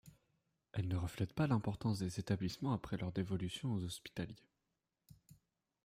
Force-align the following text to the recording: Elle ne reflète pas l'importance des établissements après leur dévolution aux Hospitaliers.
Elle 0.71 0.87
ne 0.87 0.97
reflète 0.97 1.31
pas 1.31 1.45
l'importance 1.45 1.99
des 1.99 2.19
établissements 2.19 2.73
après 2.73 2.97
leur 2.97 3.11
dévolution 3.11 3.71
aux 3.75 3.83
Hospitaliers. 3.83 4.47